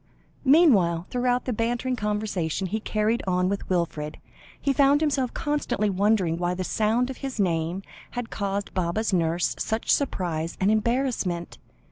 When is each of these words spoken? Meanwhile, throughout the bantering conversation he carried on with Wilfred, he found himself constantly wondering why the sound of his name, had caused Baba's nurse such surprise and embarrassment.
Meanwhile, 0.45 1.05
throughout 1.11 1.45
the 1.45 1.53
bantering 1.53 1.95
conversation 1.95 2.65
he 2.65 2.79
carried 2.79 3.21
on 3.27 3.49
with 3.49 3.69
Wilfred, 3.69 4.17
he 4.59 4.73
found 4.73 4.99
himself 4.99 5.31
constantly 5.35 5.91
wondering 5.91 6.39
why 6.39 6.55
the 6.55 6.63
sound 6.63 7.11
of 7.11 7.17
his 7.17 7.39
name, 7.39 7.83
had 8.17 8.31
caused 8.31 8.73
Baba's 8.73 9.13
nurse 9.13 9.55
such 9.59 9.91
surprise 9.91 10.57
and 10.59 10.71
embarrassment. 10.71 11.59